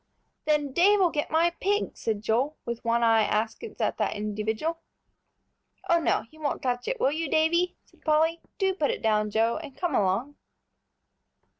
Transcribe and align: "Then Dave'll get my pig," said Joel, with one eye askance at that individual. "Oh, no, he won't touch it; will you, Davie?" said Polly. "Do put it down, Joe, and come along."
"Then 0.45 0.73
Dave'll 0.73 1.11
get 1.11 1.29
my 1.29 1.51
pig," 1.61 1.95
said 1.95 2.23
Joel, 2.23 2.57
with 2.65 2.83
one 2.83 3.03
eye 3.03 3.21
askance 3.21 3.79
at 3.79 3.99
that 3.99 4.15
individual. 4.15 4.79
"Oh, 5.87 5.99
no, 5.99 6.23
he 6.31 6.39
won't 6.39 6.63
touch 6.63 6.87
it; 6.87 6.99
will 6.99 7.11
you, 7.11 7.29
Davie?" 7.29 7.75
said 7.85 8.01
Polly. 8.01 8.41
"Do 8.57 8.73
put 8.73 8.89
it 8.89 9.03
down, 9.03 9.29
Joe, 9.29 9.57
and 9.57 9.77
come 9.77 9.93
along." 9.93 10.37